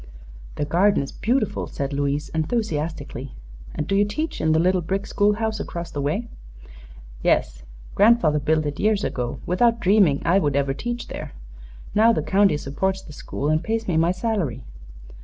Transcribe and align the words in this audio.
"The 0.55 0.65
garden 0.65 1.03
is 1.03 1.11
beautiful," 1.11 1.67
said 1.67 1.93
Louise, 1.93 2.29
enthusiastically. 2.29 3.35
"And 3.75 3.85
do 3.87 3.95
you 3.95 4.03
teach 4.03 4.41
in 4.41 4.51
the 4.51 4.57
little 4.57 4.81
brick 4.81 5.05
school 5.05 5.33
house 5.33 5.59
across 5.59 5.91
the 5.91 6.01
way?" 6.01 6.27
"Yes. 7.21 7.61
Grandfather 7.93 8.39
built 8.39 8.65
it 8.65 8.79
years 8.79 9.03
ago, 9.03 9.39
without 9.45 9.79
dreaming 9.79 10.23
I 10.25 10.39
would 10.39 10.55
ever 10.55 10.73
teach 10.73 11.07
there. 11.09 11.33
Now 11.93 12.11
the 12.13 12.23
county 12.23 12.57
supports 12.57 13.03
the 13.03 13.13
school 13.13 13.47
and 13.47 13.63
pays 13.63 13.87
me 13.87 13.95
my 13.95 14.11
salary." 14.11 14.63